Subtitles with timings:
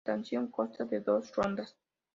[0.03, 1.77] La votación consta de dos rondas.